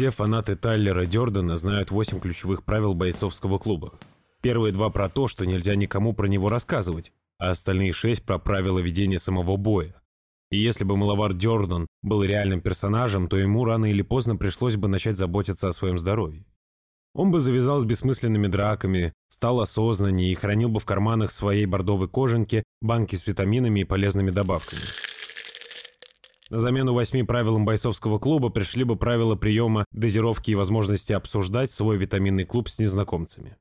Все 0.00 0.10
фанаты 0.10 0.56
Тайлера 0.56 1.04
Дёрдена 1.04 1.58
знают 1.58 1.90
8 1.90 2.20
ключевых 2.20 2.64
правил 2.64 2.94
бойцовского 2.94 3.58
клуба. 3.58 3.92
Первые 4.40 4.72
два 4.72 4.88
про 4.88 5.10
то, 5.10 5.28
что 5.28 5.44
нельзя 5.44 5.74
никому 5.74 6.14
про 6.14 6.26
него 6.26 6.48
рассказывать, 6.48 7.12
а 7.36 7.50
остальные 7.50 7.92
шесть 7.92 8.24
про 8.24 8.38
правила 8.38 8.78
ведения 8.78 9.18
самого 9.18 9.58
боя. 9.58 9.94
И 10.50 10.56
если 10.56 10.84
бы 10.84 10.96
Маловар 10.96 11.34
Дёрден 11.34 11.86
был 12.00 12.24
реальным 12.24 12.62
персонажем, 12.62 13.28
то 13.28 13.36
ему 13.36 13.66
рано 13.66 13.90
или 13.90 14.00
поздно 14.00 14.36
пришлось 14.36 14.76
бы 14.76 14.88
начать 14.88 15.18
заботиться 15.18 15.68
о 15.68 15.72
своем 15.72 15.98
здоровье. 15.98 16.46
Он 17.12 17.30
бы 17.30 17.38
завязал 17.38 17.80
с 17.80 17.84
бессмысленными 17.84 18.46
драками, 18.46 19.12
стал 19.28 19.60
осознаннее 19.60 20.32
и 20.32 20.34
хранил 20.34 20.70
бы 20.70 20.80
в 20.80 20.86
карманах 20.86 21.30
своей 21.30 21.66
бордовой 21.66 22.08
кожанки 22.08 22.64
банки 22.80 23.16
с 23.16 23.26
витаминами 23.26 23.80
и 23.80 23.84
полезными 23.84 24.30
добавками. 24.30 24.80
На 26.50 26.58
замену 26.58 26.92
восьми 26.94 27.22
правилам 27.22 27.64
бойцовского 27.64 28.18
клуба 28.18 28.48
пришли 28.48 28.82
бы 28.82 28.96
правила 28.96 29.36
приема, 29.36 29.84
дозировки 29.92 30.50
и 30.50 30.56
возможности 30.56 31.12
обсуждать 31.12 31.70
свой 31.70 31.96
витаминный 31.96 32.44
клуб 32.44 32.68
с 32.68 32.80
незнакомцами. 32.80 33.56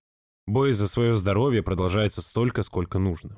Бой 0.47 0.71
за 0.71 0.87
свое 0.87 1.15
здоровье 1.15 1.61
продолжается 1.61 2.23
столько, 2.23 2.63
сколько 2.63 2.97
нужно. 2.97 3.37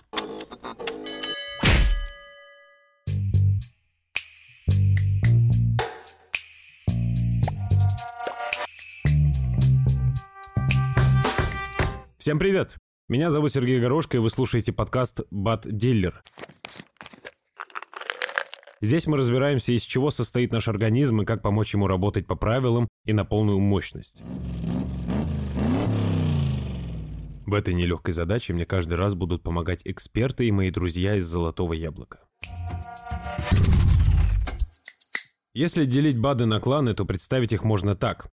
Всем 12.18 12.40
привет! 12.40 12.78
Меня 13.10 13.30
зовут 13.30 13.52
Сергей 13.52 13.82
Горошко, 13.82 14.16
и 14.16 14.20
вы 14.22 14.30
слушаете 14.30 14.72
подкаст 14.72 15.20
«Бат 15.30 15.68
Диллер». 15.68 16.24
Здесь 18.84 19.06
мы 19.06 19.18
разбираемся, 19.18 19.74
из 19.74 19.84
чего 19.84 20.10
состоит 20.10 20.52
наш 20.52 20.68
организм 20.68 21.22
и 21.22 21.26
как 21.26 21.44
помочь 21.44 21.76
ему 21.76 21.86
работать 21.86 22.26
по 22.26 22.36
правилам 22.36 22.88
и 23.06 23.14
на 23.14 23.24
полную 23.24 23.60
мощность. 23.60 24.24
В 27.46 27.54
этой 27.54 27.76
нелегкой 27.76 28.16
задаче 28.16 28.54
мне 28.54 28.66
каждый 28.66 28.96
раз 28.96 29.14
будут 29.14 29.44
помогать 29.44 29.82
эксперты 29.86 30.48
и 30.48 30.52
мои 30.52 30.72
друзья 30.72 31.16
из 31.16 31.26
«Золотого 31.26 31.74
яблока». 31.74 32.22
Если 35.54 35.86
делить 35.86 36.18
БАДы 36.18 36.48
на 36.48 36.60
кланы, 36.60 36.96
то 36.96 37.06
представить 37.06 37.54
их 37.54 37.64
можно 37.64 37.96
так. 37.96 38.32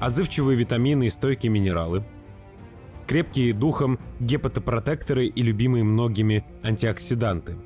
Отзывчивые 0.00 0.56
витамины 0.56 1.06
и 1.06 1.10
стойкие 1.10 1.52
минералы– 1.52 2.04
крепкие 3.08 3.54
духом 3.54 3.98
гепатопротекторы 4.20 5.26
и 5.26 5.42
любимые 5.42 5.82
многими 5.82 6.44
антиоксиданты. 6.62 7.56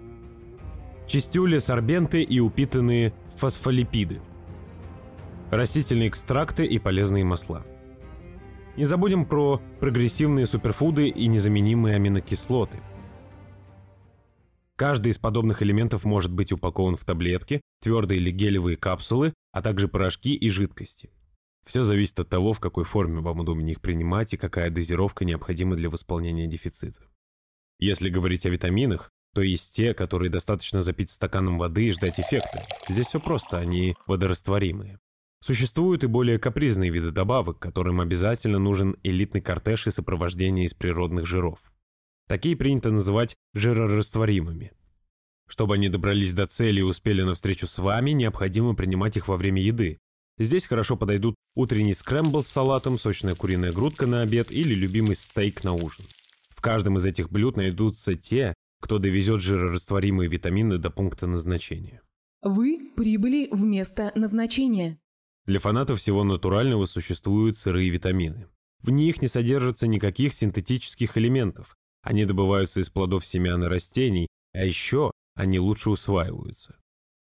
Чистюли, 1.08 1.58
сорбенты 1.58 2.22
и 2.22 2.38
упитанные 2.38 3.12
фосфолипиды. 3.36 4.22
Растительные 5.50 6.08
экстракты 6.08 6.64
и 6.64 6.78
полезные 6.78 7.24
масла. 7.24 7.66
Не 8.76 8.84
забудем 8.84 9.26
про 9.26 9.60
прогрессивные 9.80 10.46
суперфуды 10.46 11.08
и 11.08 11.26
незаменимые 11.26 11.96
аминокислоты. 11.96 12.78
Каждый 14.76 15.10
из 15.10 15.18
подобных 15.18 15.62
элементов 15.62 16.04
может 16.04 16.32
быть 16.32 16.52
упакован 16.52 16.96
в 16.96 17.04
таблетки, 17.04 17.60
твердые 17.82 18.20
или 18.20 18.30
гелевые 18.30 18.76
капсулы, 18.76 19.34
а 19.52 19.60
также 19.60 19.88
порошки 19.88 20.34
и 20.34 20.48
жидкости– 20.48 21.10
все 21.64 21.84
зависит 21.84 22.18
от 22.20 22.28
того, 22.28 22.52
в 22.52 22.60
какой 22.60 22.84
форме 22.84 23.20
вам 23.20 23.40
удобнее 23.40 23.72
их 23.72 23.80
принимать 23.80 24.34
и 24.34 24.36
какая 24.36 24.70
дозировка 24.70 25.24
необходима 25.24 25.76
для 25.76 25.88
восполнения 25.88 26.46
дефицита. 26.46 27.02
Если 27.78 28.08
говорить 28.08 28.46
о 28.46 28.50
витаминах, 28.50 29.10
то 29.34 29.42
есть 29.42 29.74
те, 29.74 29.94
которые 29.94 30.30
достаточно 30.30 30.82
запить 30.82 31.10
стаканом 31.10 31.58
воды 31.58 31.86
и 31.86 31.92
ждать 31.92 32.20
эффекта. 32.20 32.62
Здесь 32.88 33.06
все 33.06 33.20
просто, 33.20 33.58
они 33.58 33.96
водорастворимые. 34.06 34.98
Существуют 35.42 36.04
и 36.04 36.06
более 36.06 36.38
капризные 36.38 36.90
виды 36.90 37.10
добавок, 37.10 37.58
которым 37.58 38.00
обязательно 38.00 38.58
нужен 38.58 38.96
элитный 39.02 39.40
кортеж 39.40 39.86
и 39.86 39.90
сопровождение 39.90 40.66
из 40.66 40.74
природных 40.74 41.26
жиров. 41.26 41.58
Такие 42.28 42.56
принято 42.56 42.90
называть 42.90 43.34
жирорастворимыми. 43.54 44.72
Чтобы 45.48 45.74
они 45.74 45.88
добрались 45.88 46.34
до 46.34 46.46
цели 46.46 46.80
и 46.80 46.84
успели 46.84 47.22
навстречу 47.22 47.66
с 47.66 47.78
вами, 47.78 48.12
необходимо 48.12 48.74
принимать 48.74 49.16
их 49.16 49.28
во 49.28 49.36
время 49.36 49.60
еды, 49.60 49.98
Здесь 50.42 50.66
хорошо 50.66 50.96
подойдут 50.96 51.36
утренний 51.54 51.94
скрэмбл 51.94 52.42
с 52.42 52.48
салатом, 52.48 52.98
сочная 52.98 53.36
куриная 53.36 53.72
грудка 53.72 54.06
на 54.06 54.22
обед 54.22 54.50
или 54.50 54.74
любимый 54.74 55.14
стейк 55.14 55.62
на 55.62 55.72
ужин. 55.72 56.04
В 56.50 56.60
каждом 56.60 56.98
из 56.98 57.04
этих 57.04 57.30
блюд 57.30 57.56
найдутся 57.56 58.16
те, 58.16 58.54
кто 58.80 58.98
довезет 58.98 59.40
жирорастворимые 59.40 60.28
витамины 60.28 60.78
до 60.78 60.90
пункта 60.90 61.28
назначения. 61.28 62.02
Вы 62.42 62.90
прибыли 62.96 63.48
в 63.52 63.62
место 63.62 64.10
назначения. 64.16 64.98
Для 65.46 65.60
фанатов 65.60 66.00
всего 66.00 66.24
натурального 66.24 66.86
существуют 66.86 67.56
сырые 67.56 67.90
витамины. 67.90 68.48
В 68.80 68.90
них 68.90 69.22
не 69.22 69.28
содержится 69.28 69.86
никаких 69.86 70.34
синтетических 70.34 71.16
элементов. 71.16 71.76
Они 72.02 72.24
добываются 72.24 72.80
из 72.80 72.90
плодов 72.90 73.24
семян 73.24 73.62
и 73.62 73.68
растений, 73.68 74.26
а 74.52 74.64
еще 74.64 75.12
они 75.36 75.60
лучше 75.60 75.90
усваиваются. 75.90 76.81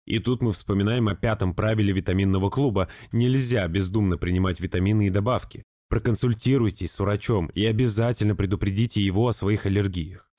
И 0.07 0.19
тут 0.19 0.41
мы 0.41 0.53
вспоминаем 0.53 1.09
о 1.09 1.15
пятом 1.15 1.53
правиле 1.53 1.91
витаминного 1.91 2.49
клуба. 2.49 2.87
Нельзя 3.11 3.67
бездумно 3.67 4.17
принимать 4.17 4.61
витамины 4.61 5.07
и 5.07 5.09
добавки. 5.09 5.63
Проконсультируйтесь 5.89 6.93
с 6.93 6.99
врачом 6.99 7.47
и 7.47 7.65
обязательно 7.65 8.33
предупредите 8.33 9.01
его 9.01 9.27
о 9.27 9.33
своих 9.33 9.65
аллергиях. 9.65 10.29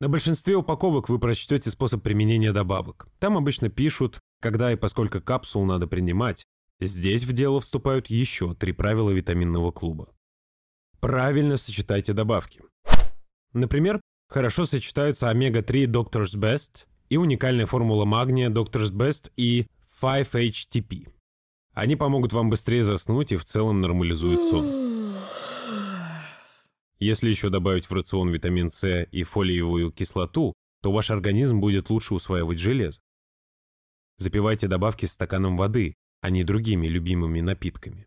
На 0.00 0.08
большинстве 0.08 0.56
упаковок 0.56 1.10
вы 1.10 1.18
прочтете 1.18 1.68
способ 1.68 2.02
применения 2.02 2.52
добавок. 2.52 3.06
Там 3.18 3.36
обычно 3.36 3.68
пишут, 3.68 4.20
когда 4.40 4.72
и 4.72 4.76
поскольку 4.76 5.20
капсул 5.20 5.66
надо 5.66 5.86
принимать. 5.86 6.44
Здесь 6.80 7.24
в 7.24 7.32
дело 7.32 7.60
вступают 7.60 8.08
еще 8.08 8.54
три 8.54 8.72
правила 8.72 9.10
витаминного 9.10 9.70
клуба. 9.70 10.08
Правильно 11.00 11.58
сочетайте 11.58 12.14
добавки. 12.14 12.62
Например, 13.52 14.00
хорошо 14.28 14.64
сочетаются 14.64 15.30
омега-3 15.30 15.86
Doctor's 15.86 16.36
Best 16.36 16.86
и 17.08 17.16
уникальная 17.16 17.66
формула 17.66 18.04
магния 18.04 18.50
Doctor's 18.50 18.92
Best 18.92 19.30
и 19.36 19.66
5-HTP. 20.00 21.08
Они 21.72 21.96
помогут 21.96 22.32
вам 22.32 22.50
быстрее 22.50 22.84
заснуть 22.84 23.32
и 23.32 23.36
в 23.36 23.44
целом 23.44 23.80
нормализуют 23.80 24.42
сон. 24.42 24.84
Если 27.00 27.28
еще 27.28 27.50
добавить 27.50 27.86
в 27.86 27.92
рацион 27.92 28.30
витамин 28.30 28.70
С 28.70 29.06
и 29.10 29.22
фолиевую 29.24 29.90
кислоту, 29.90 30.54
то 30.82 30.92
ваш 30.92 31.10
организм 31.10 31.60
будет 31.60 31.90
лучше 31.90 32.14
усваивать 32.14 32.58
железо. 32.58 33.00
Запивайте 34.18 34.68
добавки 34.68 35.06
стаканом 35.06 35.56
воды, 35.56 35.94
а 36.20 36.30
не 36.30 36.44
другими 36.44 36.86
любимыми 36.86 37.40
напитками. 37.40 38.06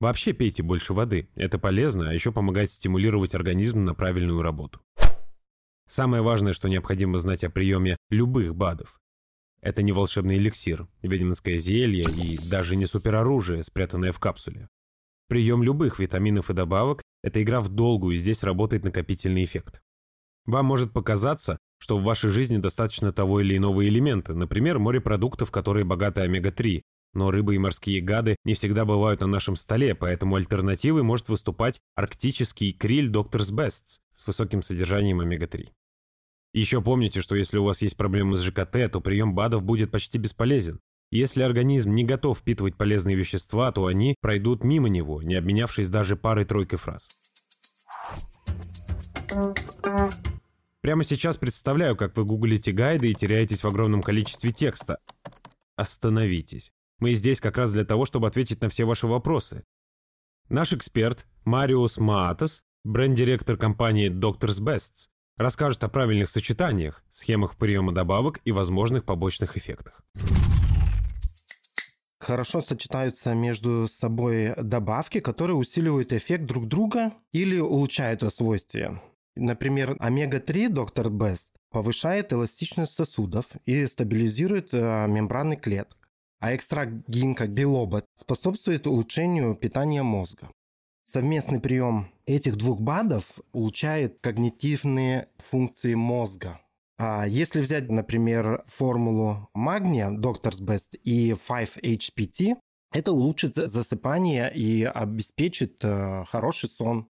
Вообще 0.00 0.32
пейте 0.32 0.62
больше 0.62 0.94
воды, 0.94 1.28
это 1.34 1.58
полезно, 1.58 2.08
а 2.08 2.12
еще 2.12 2.30
помогает 2.30 2.70
стимулировать 2.70 3.34
организм 3.34 3.84
на 3.84 3.94
правильную 3.94 4.42
работу. 4.42 4.80
Самое 5.88 6.22
важное, 6.22 6.52
что 6.52 6.68
необходимо 6.68 7.18
знать 7.18 7.44
о 7.44 7.50
приеме 7.50 7.96
любых 8.10 8.54
БАДов. 8.54 9.00
Это 9.60 9.82
не 9.82 9.92
волшебный 9.92 10.36
эликсир, 10.36 10.86
ведьминское 11.02 11.56
зелье 11.56 12.04
и 12.04 12.38
даже 12.48 12.76
не 12.76 12.86
супероружие, 12.86 13.62
спрятанное 13.62 14.12
в 14.12 14.20
капсуле. 14.20 14.68
Прием 15.28 15.62
любых 15.62 15.98
витаминов 15.98 16.50
и 16.50 16.54
добавок– 16.54 17.02
это 17.22 17.42
игра 17.42 17.60
в 17.60 17.68
долгую, 17.70 18.16
и 18.16 18.18
здесь 18.18 18.42
работает 18.42 18.84
накопительный 18.84 19.44
эффект. 19.44 19.80
Вам 20.46 20.66
может 20.66 20.92
показаться, 20.92 21.58
что 21.78 21.98
в 21.98 22.02
вашей 22.02 22.30
жизни 22.30 22.58
достаточно 22.58 23.12
того 23.12 23.40
или 23.40 23.56
иного 23.56 23.86
элемента, 23.86 24.34
например, 24.34 24.78
морепродуктов, 24.78 25.50
которые 25.50 25.84
богаты 25.84 26.20
омега-3, 26.22 26.82
но 27.14 27.30
рыбы 27.30 27.54
и 27.54 27.58
морские 27.58 28.00
гады 28.00 28.36
не 28.44 28.54
всегда 28.54 28.84
бывают 28.84 29.20
на 29.20 29.26
нашем 29.26 29.56
столе, 29.56 29.94
поэтому 29.94 30.36
альтернативой 30.36 31.02
может 31.02 31.28
выступать 31.28 31.80
арктический 31.94 32.72
криль 32.72 33.10
Doctor's 33.10 33.52
Best 33.52 34.00
с 34.14 34.26
высоким 34.26 34.62
содержанием 34.62 35.20
омега-3. 35.20 35.68
Еще 36.58 36.82
помните, 36.82 37.22
что 37.22 37.36
если 37.36 37.56
у 37.58 37.62
вас 37.62 37.82
есть 37.82 37.96
проблемы 37.96 38.36
с 38.36 38.42
ЖКТ, 38.42 38.90
то 38.90 39.00
прием 39.00 39.32
БАДов 39.32 39.62
будет 39.62 39.92
почти 39.92 40.18
бесполезен. 40.18 40.80
Если 41.12 41.44
организм 41.44 41.94
не 41.94 42.02
готов 42.02 42.40
впитывать 42.40 42.76
полезные 42.76 43.14
вещества, 43.14 43.70
то 43.70 43.86
они 43.86 44.16
пройдут 44.20 44.64
мимо 44.64 44.88
него, 44.88 45.22
не 45.22 45.36
обменявшись 45.36 45.88
даже 45.88 46.16
парой-тройкой 46.16 46.80
фраз. 46.80 47.06
Прямо 50.80 51.04
сейчас 51.04 51.36
представляю, 51.36 51.94
как 51.94 52.16
вы 52.16 52.24
гуглите 52.24 52.72
гайды 52.72 53.12
и 53.12 53.14
теряетесь 53.14 53.62
в 53.62 53.68
огромном 53.68 54.02
количестве 54.02 54.50
текста. 54.50 54.98
Остановитесь. 55.76 56.72
Мы 56.98 57.14
здесь 57.14 57.40
как 57.40 57.56
раз 57.56 57.72
для 57.72 57.84
того, 57.84 58.04
чтобы 58.04 58.26
ответить 58.26 58.60
на 58.62 58.68
все 58.68 58.84
ваши 58.84 59.06
вопросы. 59.06 59.62
Наш 60.48 60.72
эксперт 60.72 61.24
Мариус 61.44 61.98
Маатос, 61.98 62.64
бренд-директор 62.82 63.56
компании 63.56 64.10
Doctor's 64.10 64.60
Bests, 64.60 65.06
расскажет 65.38 65.82
о 65.84 65.88
правильных 65.88 66.28
сочетаниях, 66.28 67.02
схемах 67.10 67.56
приема 67.56 67.94
добавок 67.94 68.40
и 68.44 68.52
возможных 68.52 69.04
побочных 69.04 69.56
эффектах. 69.56 70.02
Хорошо 72.20 72.60
сочетаются 72.60 73.32
между 73.32 73.88
собой 73.88 74.52
добавки, 74.56 75.20
которые 75.20 75.56
усиливают 75.56 76.12
эффект 76.12 76.44
друг 76.44 76.68
друга 76.68 77.14
или 77.32 77.58
улучшают 77.58 78.20
его 78.20 78.30
свойства. 78.30 79.00
Например, 79.34 79.96
омега-3 80.00 80.68
доктор 80.68 81.10
Бест 81.10 81.54
повышает 81.70 82.32
эластичность 82.32 82.94
сосудов 82.94 83.46
и 83.64 83.86
стабилизирует 83.86 84.70
э, 84.72 85.06
мембраны 85.06 85.56
клеток. 85.56 85.96
А 86.40 86.54
экстракт 86.54 86.92
гинка 87.08 87.46
билоба 87.46 88.04
способствует 88.14 88.86
улучшению 88.86 89.54
питания 89.54 90.02
мозга. 90.02 90.50
Совместный 91.10 91.58
прием 91.58 92.08
этих 92.26 92.56
двух 92.56 92.82
БАДов 92.82 93.24
улучшает 93.52 94.18
когнитивные 94.20 95.30
функции 95.38 95.94
мозга. 95.94 96.60
А 96.98 97.26
если 97.26 97.62
взять, 97.62 97.88
например, 97.88 98.62
формулу 98.66 99.48
магния 99.54 100.10
Doctor's 100.10 100.60
Best 100.60 100.98
и 101.02 101.30
5-HPT, 101.30 102.56
это 102.92 103.12
улучшит 103.12 103.54
засыпание 103.56 104.52
и 104.54 104.84
обеспечит 104.84 105.78
э, 105.82 106.24
хороший 106.28 106.68
сон. 106.68 107.08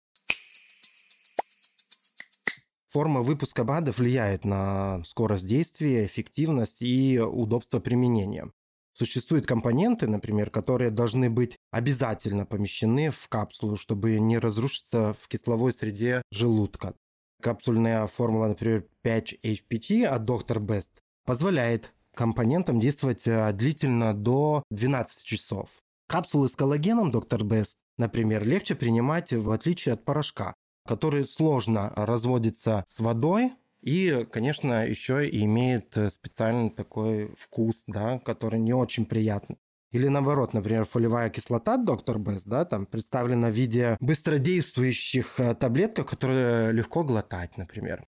Форма 2.90 3.22
выпуска 3.22 3.64
БАДов 3.64 3.98
влияет 3.98 4.44
на 4.44 5.02
скорость 5.02 5.48
действия, 5.48 6.06
эффективность 6.06 6.82
и 6.82 7.18
удобство 7.18 7.80
применения. 7.80 8.52
Существуют 8.98 9.46
компоненты, 9.46 10.08
например, 10.08 10.50
которые 10.50 10.90
должны 10.90 11.30
быть 11.30 11.56
обязательно 11.70 12.44
помещены 12.44 13.10
в 13.10 13.28
капсулу, 13.28 13.76
чтобы 13.76 14.18
не 14.18 14.38
разрушиться 14.38 15.14
в 15.20 15.28
кисловой 15.28 15.72
среде 15.72 16.22
желудка. 16.32 16.94
Капсульная 17.40 18.08
формула, 18.08 18.48
например, 18.48 18.88
5-HPT 19.04 20.04
от 20.04 20.22
Dr. 20.22 20.58
Best 20.58 20.90
позволяет 21.24 21.92
компонентам 22.16 22.80
действовать 22.80 23.28
э, 23.28 23.52
длительно 23.52 24.14
до 24.14 24.64
12 24.72 25.22
часов. 25.22 25.68
Капсулы 26.08 26.48
с 26.48 26.56
коллагеном 26.56 27.12
Dr. 27.12 27.42
Best, 27.42 27.76
например, 27.98 28.44
легче 28.44 28.74
принимать 28.74 29.32
в 29.32 29.52
отличие 29.52 29.92
от 29.92 30.04
порошка, 30.04 30.54
который 30.84 31.24
сложно 31.24 31.92
разводится 31.94 32.82
с 32.84 32.98
водой, 32.98 33.52
и, 33.80 34.26
конечно, 34.30 34.86
еще 34.86 35.28
имеет 35.28 35.96
э, 35.96 36.08
специальный 36.08 36.70
такой 36.70 37.32
вкус, 37.38 37.84
да, 37.86 38.18
который 38.18 38.58
не 38.58 38.72
очень 38.72 39.06
приятный. 39.06 39.58
Или 39.92 40.08
наоборот, 40.08 40.52
например, 40.52 40.84
фолиевая 40.84 41.30
кислота 41.30 41.76
доктор 41.78 42.18
Бест, 42.18 42.46
да, 42.46 42.64
там 42.64 42.86
представлена 42.86 43.48
в 43.48 43.54
виде 43.54 43.96
быстродействующих 44.00 45.38
э, 45.38 45.54
таблеток, 45.54 46.08
которые 46.08 46.72
легко 46.72 47.04
глотать, 47.04 47.56
например. 47.56 48.04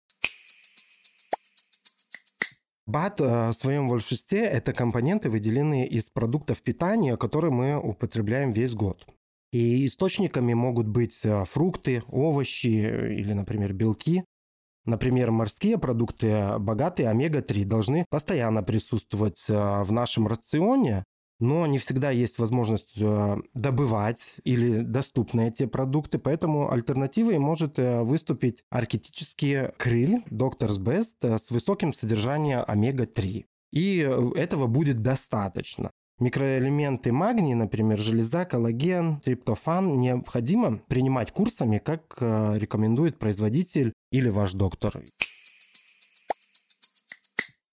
БАТ 2.86 3.20
э, 3.20 3.50
в 3.50 3.54
своем 3.54 3.90
большинстве– 3.90 4.40
это 4.46 4.72
компоненты, 4.72 5.30
выделенные 5.30 5.86
из 5.86 6.10
продуктов 6.10 6.62
питания, 6.62 7.18
которые 7.18 7.52
мы 7.52 7.78
употребляем 7.78 8.54
весь 8.54 8.74
год. 8.74 9.06
И 9.52 9.86
источниками 9.86 10.54
могут 10.54 10.88
быть 10.88 11.22
фрукты, 11.46 12.04
овощи 12.08 12.68
или, 12.68 13.34
например, 13.34 13.74
белки. 13.74 14.24
Например, 14.88 15.32
морские 15.32 15.78
продукты, 15.78 16.58
богатые 16.60 17.10
омега-3, 17.10 17.66
должны 17.66 18.06
постоянно 18.10 18.64
присутствовать 18.64 19.44
э, 19.50 19.84
в 19.84 19.92
нашем 19.92 20.28
рационе, 20.28 21.04
но 21.42 21.68
не 21.68 21.78
всегда 21.78 22.10
есть 22.10 22.40
возможность 22.40 22.94
э, 22.98 23.36
добывать 23.54 24.36
или 24.46 24.80
доступны 24.80 25.50
эти 25.50 25.66
продукты, 25.66 26.20
поэтому 26.20 26.72
альтернативой 26.72 27.38
может 27.38 27.78
э, 27.78 28.02
выступить 28.02 28.64
архетический 28.70 29.74
крыль 29.78 30.24
Doctor's 30.32 30.80
Best 30.80 31.38
с 31.38 31.52
высоким 31.52 31.92
содержанием 31.92 32.64
омега-3. 32.66 33.44
И 33.74 33.98
этого 34.36 34.68
будет 34.68 35.02
достаточно. 35.02 35.92
Микроэлементы 36.20 37.12
магний, 37.12 37.54
например, 37.54 38.00
железа, 38.00 38.44
коллаген, 38.46 39.20
триптофан, 39.20 40.00
необходимо 40.00 40.80
принимать 40.88 41.32
курсами, 41.32 41.78
как 41.78 42.18
э, 42.20 42.58
рекомендует 42.58 43.20
производитель 43.20 43.94
или 44.12 44.30
ваш 44.30 44.54
доктор. 44.54 45.04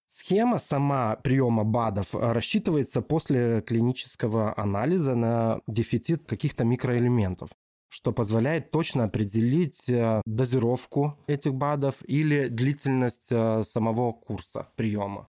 Схема 0.06 0.58
сама 0.58 1.16
приема 1.16 1.64
БАДов 1.64 2.14
рассчитывается 2.14 3.00
после 3.00 3.62
клинического 3.62 4.52
анализа 4.58 5.14
на 5.14 5.60
дефицит 5.66 6.26
каких-то 6.26 6.64
микроэлементов 6.64 7.50
что 7.94 8.10
позволяет 8.10 8.72
точно 8.72 9.04
определить 9.04 9.88
э, 9.88 10.20
дозировку 10.26 11.16
этих 11.28 11.54
БАДов 11.54 11.94
или 12.04 12.48
длительность 12.48 13.28
э, 13.30 13.62
самого 13.62 14.12
курса 14.12 14.66
приема. 14.74 15.28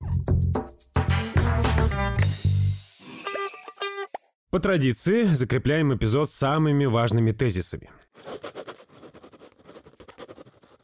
По 4.53 4.61
традиции 4.61 5.25
закрепляем 5.25 5.97
эпизод 5.97 6.31
самыми 6.31 6.85
важными 6.85 7.33
тезисами. 7.33 7.91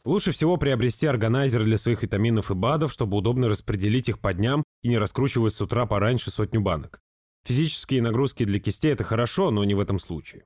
Лучше 0.03 0.31
всего 0.31 0.57
приобрести 0.57 1.05
органайзер 1.05 1.65
для 1.65 1.77
своих 1.77 2.01
витаминов 2.01 2.49
и 2.49 2.55
БАДов, 2.55 2.91
чтобы 2.91 3.17
удобно 3.17 3.47
распределить 3.47 4.09
их 4.09 4.17
по 4.17 4.33
дням 4.33 4.63
и 4.81 4.87
не 4.87 4.97
раскручивать 4.97 5.53
с 5.53 5.61
утра 5.61 5.85
пораньше 5.85 6.31
сотню 6.31 6.61
банок. 6.61 6.99
Физические 7.45 8.01
нагрузки 8.01 8.43
для 8.43 8.59
кистей– 8.59 8.91
это 8.93 9.03
хорошо, 9.03 9.51
но 9.51 9.63
не 9.63 9.75
в 9.75 9.79
этом 9.79 9.99
случае. 9.99 10.45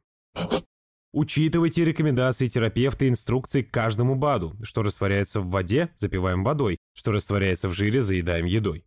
Учитывайте 1.14 1.86
рекомендации 1.86 2.50
терапевта 2.50 3.06
и 3.06 3.08
инструкции 3.08 3.62
к 3.62 3.72
каждому 3.72 4.16
БАДу. 4.16 4.58
Что 4.64 4.84
растворяется 4.84 5.40
в 5.40 5.48
воде– 5.48 5.94
запиваем 5.98 6.44
водой, 6.44 6.78
что 6.94 7.14
растворяется 7.14 7.70
в 7.70 7.72
жире– 7.72 8.02
заедаем 8.04 8.44
едой. 8.44 8.84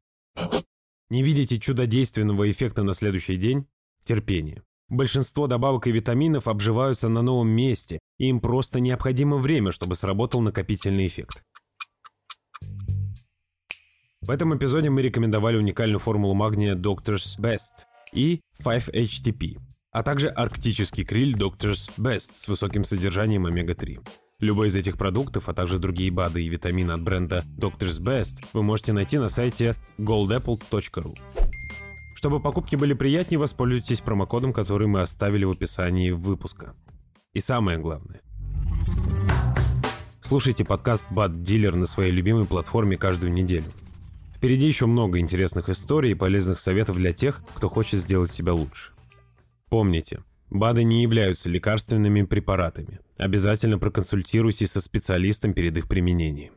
Не 1.08 1.22
видите 1.22 1.58
чудодейственного 1.58 2.50
эффекта 2.50 2.82
на 2.82 2.92
следующий 2.92 3.38
день? 3.38 3.66
Терпение. 4.06 4.62
Большинство 4.88 5.48
добавок 5.48 5.86
и 5.88 5.92
витаминов 5.92 6.46
обживаются 6.46 7.08
на 7.08 7.20
новом 7.20 7.48
месте, 7.48 7.98
и 8.18 8.28
им 8.28 8.40
просто 8.40 8.80
необходимо 8.80 9.36
время, 9.36 9.72
чтобы 9.72 9.96
сработал 9.96 10.40
накопительный 10.40 11.08
эффект. 11.08 11.42
В 14.22 14.30
этом 14.30 14.56
эпизоде 14.56 14.90
мы 14.90 15.02
рекомендовали 15.02 15.56
уникальную 15.56 16.00
формулу 16.00 16.34
магния 16.34 16.74
Doctor's 16.74 17.38
Best 17.38 17.84
и 18.12 18.40
5-HTP, 18.64 19.58
а 19.92 20.02
также 20.02 20.28
арктический 20.28 21.04
криль 21.04 21.36
Doctor's 21.36 21.90
Best 21.96 22.32
с 22.36 22.48
высоким 22.48 22.84
содержанием 22.84 23.46
омега-3. 23.46 24.06
Любой 24.40 24.68
из 24.68 24.76
этих 24.76 24.98
продуктов, 24.98 25.48
а 25.48 25.54
также 25.54 25.78
другие 25.78 26.10
БАДы 26.10 26.42
и 26.42 26.48
витамины 26.48 26.92
от 26.92 27.02
бренда 27.02 27.44
Doctor's 27.58 28.00
Best 28.00 28.44
вы 28.52 28.62
можете 28.62 28.92
найти 28.92 29.18
на 29.18 29.28
сайте 29.28 29.74
goldapple.ru. 29.98 31.16
Чтобы 32.26 32.40
покупки 32.40 32.74
были 32.74 32.92
приятнее, 32.92 33.38
воспользуйтесь 33.38 34.00
промокодом, 34.00 34.52
который 34.52 34.88
мы 34.88 35.00
оставили 35.00 35.44
в 35.44 35.52
описании 35.52 36.10
выпуска. 36.10 36.74
И 37.34 37.38
самое 37.38 37.78
главное. 37.78 38.20
Слушайте 40.24 40.64
подкаст 40.64 41.04
Bad 41.12 41.34
Dealer 41.34 41.76
на 41.76 41.86
своей 41.86 42.10
любимой 42.10 42.44
платформе 42.44 42.96
каждую 42.96 43.32
неделю. 43.32 43.66
Впереди 44.34 44.66
еще 44.66 44.86
много 44.86 45.20
интересных 45.20 45.68
историй 45.68 46.10
и 46.10 46.14
полезных 46.14 46.58
советов 46.58 46.96
для 46.96 47.12
тех, 47.12 47.40
кто 47.54 47.68
хочет 47.68 48.00
сделать 48.00 48.32
себя 48.32 48.54
лучше. 48.54 48.90
Помните, 49.68 50.24
БАДы 50.50 50.82
не 50.82 51.04
являются 51.04 51.48
лекарственными 51.48 52.22
препаратами. 52.22 52.98
Обязательно 53.18 53.78
проконсультируйтесь 53.78 54.72
со 54.72 54.80
специалистом 54.80 55.54
перед 55.54 55.78
их 55.78 55.86
применением. 55.86 56.54